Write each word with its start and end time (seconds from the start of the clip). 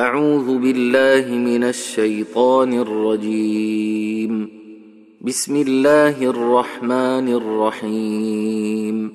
أعوذ 0.00 0.58
بالله 0.58 1.34
من 1.34 1.64
الشيطان 1.64 2.80
الرجيم. 2.80 4.48
بسم 5.20 5.56
الله 5.56 6.22
الرحمن 6.22 7.28
الرحيم. 7.28 9.12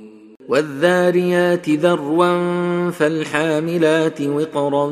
والذاريات 0.50 1.70
ذروا 1.70 2.90
فالحاملات 2.90 4.21
وقرا 4.21 4.90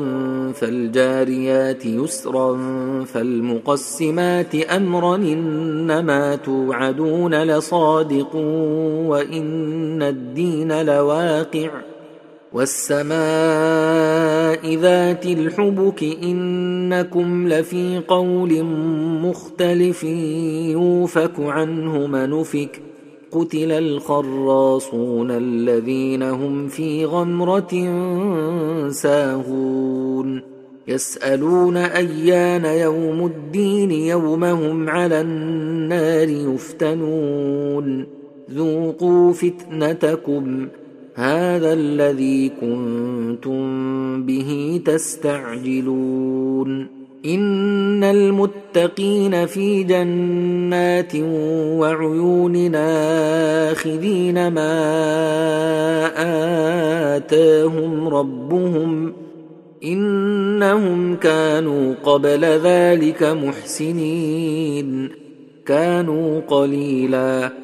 فالجاريات 0.52 1.86
يسرا 1.86 2.58
فالمقسمات 3.04 4.54
أمرا 4.54 5.16
إنما 5.16 6.36
توعدون 6.36 7.34
لصادق 7.34 8.36
وإن 9.06 10.02
الدين 10.02 10.82
لواقع. 10.82 11.93
والسماء 12.54 13.14
ذات 14.76 15.26
الحبك 15.26 16.02
إنكم 16.22 17.48
لفي 17.48 18.02
قول 18.08 18.64
مختلف 19.22 20.04
يوفك 20.72 21.40
عنه 21.40 22.06
منفك 22.06 22.80
قتل 23.32 23.72
الخراصون 23.72 25.30
الذين 25.30 26.22
هم 26.22 26.68
في 26.68 27.04
غمرة 27.04 27.70
ساهون 28.90 30.42
يسألون 30.88 31.76
أيان 31.76 32.64
يوم 32.64 33.26
الدين 33.26 33.90
يومهم 33.90 34.88
على 34.88 35.20
النار 35.20 36.28
يفتنون 36.28 38.06
ذوقوا 38.50 39.32
فتنتكم 39.32 40.68
هذا 41.14 41.72
الذي 41.72 42.48
كنتم 42.60 43.62
به 44.22 44.80
تستعجلون. 44.84 46.24
إن 47.26 48.04
المتقين 48.04 49.46
في 49.46 49.82
جنات 49.82 51.12
وعيون 51.80 52.74
اخذين 53.70 54.48
ما 54.48 54.76
آتاهم 57.16 58.08
ربهم 58.08 59.12
إنهم 59.84 61.16
كانوا 61.16 61.94
قبل 62.02 62.44
ذلك 62.44 63.22
محسنين. 63.22 65.10
كانوا 65.66 66.40
قليلا. 66.40 67.63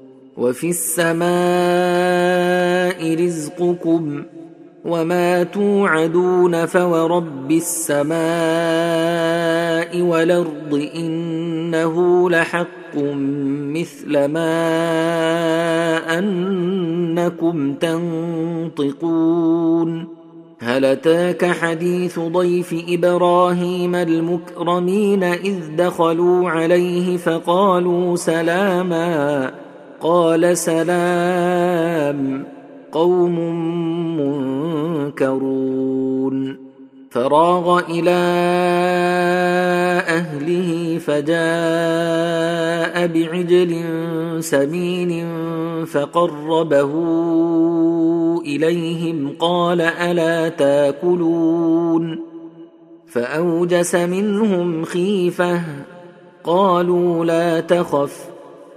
وفي 0.41 0.69
السماء 0.69 1.29
رزقكم 3.25 4.23
وما 4.85 5.43
توعدون 5.43 6.65
فورب 6.65 7.51
السماء 7.51 8.21
والأرض 10.01 10.89
إنه 10.95 12.29
لحق 12.29 12.95
مثل 13.75 14.25
ما 14.25 14.57
أنكم 16.19 17.73
تنطقون. 17.73 19.11
هل 20.59 20.85
أتاك 20.85 21.45
حديث 21.45 22.19
ضيف 22.19 22.75
إبراهيم 22.89 23.95
المكرمين 23.95 25.23
إذ 25.23 25.75
دخلوا 25.77 26.49
عليه 26.49 27.17
فقالوا 27.17 28.15
سلاما 28.15 29.51
قال 30.01 30.57
سلام 30.57 32.43
قوم 32.91 33.39
منكرون. 35.07 36.57
فراغ 37.11 37.81
إلى 37.89 38.21
أهله 40.07 40.97
فجاء 40.97 43.07
بعجل 43.07 43.83
سمين 44.39 45.25
فقربه 45.85 46.91
إليهم 48.41 49.35
قال 49.39 49.81
ألا 49.81 50.49
تاكلون؟ 50.49 52.19
فأوجس 53.07 53.95
منهم 53.95 54.83
خيفة 54.83 55.61
قالوا 56.43 57.25
لا 57.25 57.59
تخف. 57.59 58.30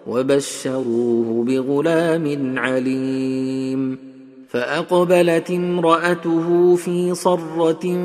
وبشروه 0.06 1.44
بغلام 1.44 2.54
عليم. 2.58 3.98
فأقبلت 4.48 5.50
امرأته 5.50 6.76
في 6.76 7.14
صرة 7.14 7.98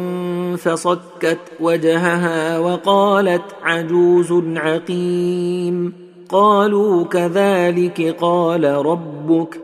فصكت 0.56 1.40
وجهها 1.60 2.60
وقالت 2.60 3.44
عجوز 3.64 4.34
عقيم. 4.58 5.94
قالوا 6.30 7.04
كذلك 7.04 8.16
قال 8.22 8.64
ربك 8.64 9.62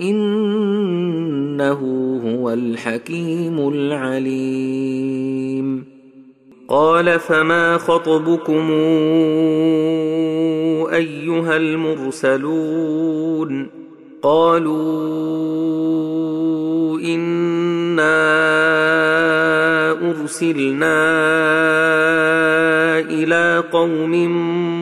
إنه 0.00 1.80
هو 2.24 2.50
الحكيم 2.50 3.68
العليم. 3.68 5.16
قال 6.68 7.20
فما 7.20 7.78
خطبكم 7.78 8.70
أيها 10.92 11.56
المرسلون 11.56 12.96
قالوا 14.22 14.76
إنا 17.00 18.26
أرسلنا 20.10 21.06
إلى 23.00 23.64
قوم 23.72 24.12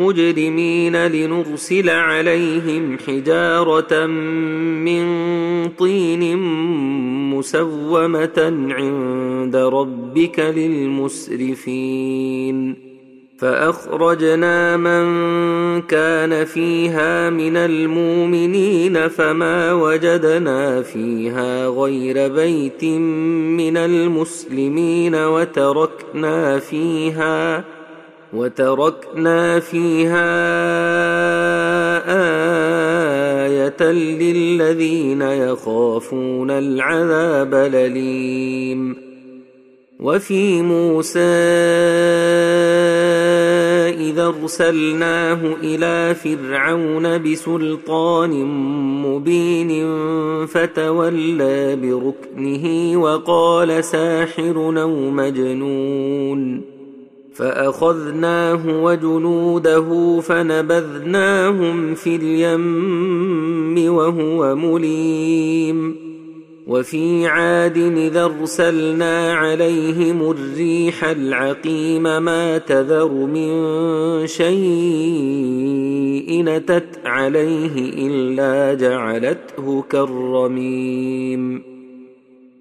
مجرمين 0.03 1.06
لنرسل 1.06 1.91
عليهم 1.91 2.99
حجارة 3.06 4.06
من 4.06 5.05
طين 5.69 6.34
مسومة 7.39 8.39
عند 8.71 9.56
ربك 9.56 10.41
للمسرفين. 10.41 12.15
فأخرجنا 13.39 14.77
من 14.77 15.05
كان 15.83 16.45
فيها 16.45 17.31
من 17.31 17.56
المؤمنين 17.56 19.09
فما 19.09 19.72
وجدنا 19.72 20.83
فيها 20.83 21.69
غير 21.69 22.28
بيت 22.28 22.84
من 22.84 23.77
المسلمين 23.77 25.15
وتركنا 25.15 26.59
فيها 26.59 27.65
وتركنا 28.33 29.61
فيها 29.61 30.34
للذين 33.83 35.23
يخافون 35.23 36.51
العذاب 36.51 37.55
الأليم 37.55 38.97
وفي 40.01 40.63
موسى 40.63 41.21
اذا 44.15 44.27
ارسلناه 44.27 45.57
إلى 45.63 46.15
فرعون 46.15 47.19
بسلطان 47.22 48.31
مبين 49.07 49.87
فتولى 50.47 51.77
بركنه 51.77 52.97
وقال 53.03 53.84
ساحر 53.84 54.83
أو 54.83 55.10
مجنون 55.10 56.73
فأخذناه 57.34 58.83
وجنوده 58.83 60.21
فنبذناهم 60.21 61.95
في 61.95 62.16
اليم 62.16 63.95
وهو 63.95 64.57
مليم. 64.57 65.97
وفي 66.66 67.27
عاد 67.27 67.77
إذا 67.77 68.25
أرسلنا 68.25 69.33
عليهم 69.33 70.31
الريح 70.31 71.04
العقيم 71.04 72.03
ما 72.03 72.59
تذر 72.59 73.13
من 73.13 73.51
شيء 74.27 74.54
نتت 76.45 76.98
عليه 77.04 78.07
إلا 78.07 78.75
جعلته 78.75 79.84
كالرميم. 79.91 81.73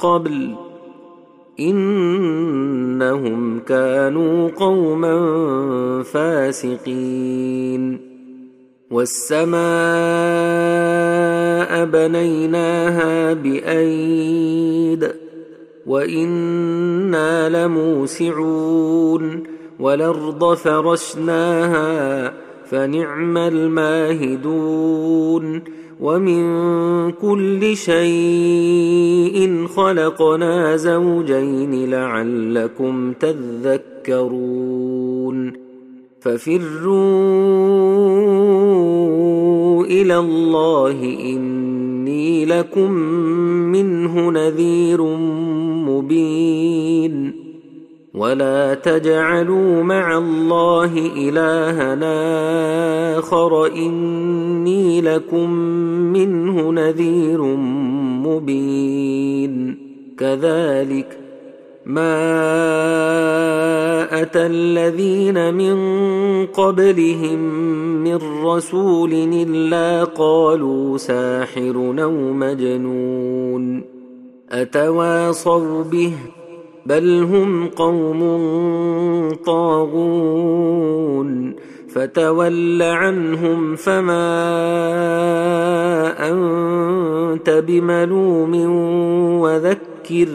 قبل 0.00 0.54
إنهم 1.60 3.60
كانوا 3.60 4.48
قوما 4.48 5.22
فاسقين. 6.02 8.06
والسماء 8.90 9.56
بنيناها 11.84 13.32
بأيد 13.32 15.12
وإنا 15.86 17.48
لموسعون. 17.48 19.42
والأرض 19.80 20.54
فرشناها 20.54 22.32
فنعم 22.70 23.38
الماهدون. 23.38 25.62
ومن 26.00 26.42
كل 27.12 27.76
شيء 27.76 29.66
خلقنا 29.66 30.76
زوجين 30.76 31.90
لعلكم 31.90 33.12
تذكرون 33.12 34.86
ففروا 36.20 37.46
إلى 39.84 40.18
الله 40.18 41.02
اني 41.24 42.44
لكم 42.44 42.92
منه 43.72 44.30
نذير 44.30 45.02
مبين 45.86 47.45
ولا 48.16 48.74
تجعلوا 48.74 49.82
مع 49.82 50.18
الله 50.18 50.92
الهنا 51.16 52.08
اخر 53.18 53.66
اني 53.66 55.00
لكم 55.00 55.50
منه 56.12 56.70
نذير 56.72 57.42
مبين 58.26 59.78
كذلك 60.18 61.18
ما 61.86 62.22
اتى 64.22 64.46
الذين 64.46 65.54
من 65.54 65.76
قبلهم 66.46 67.38
من 68.04 68.18
رسول 68.44 69.12
الا 69.12 70.04
قالوا 70.04 70.98
ساحر 70.98 71.94
أو 71.98 72.12
مجنون 72.32 73.82
اتواصوا 74.50 75.82
به 75.82 76.12
بل 76.86 77.22
هم 77.22 77.66
قوم 77.68 78.20
طاغون 79.46 80.86
فتول 81.88 82.82
عنهم 82.82 83.76
فما 83.76 84.26
انت 86.30 87.50
بملوم 87.50 88.54
وذكر 89.40 90.28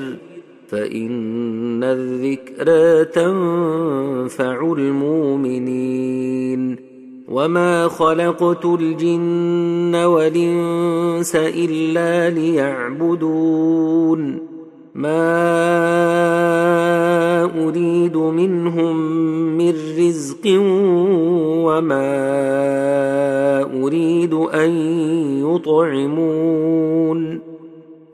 فان 0.68 1.84
الذكرى 1.84 3.06
تنفع 3.06 4.74
المؤمنين 4.78 6.12
وما 7.30 7.88
خلقت 7.88 8.66
الجن 8.66 9.96
والانس 9.96 11.36
الا 11.36 12.30
ليعبدون 12.30 13.72
ما 14.96 15.32
اريد 17.68 18.18
منهم 18.18 18.96
من 19.58 19.74
رزق 19.98 20.60
وما 21.66 22.12
اريد 23.84 24.34
ان 24.34 24.72
يطعمون 25.48 27.40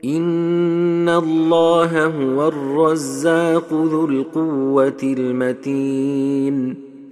ان 0.04 1.08
الله 1.08 2.06
هو 2.06 2.48
الرزاق 2.48 3.72
ذو 3.72 4.04
القوه 4.04 5.02
المتين 5.02 6.87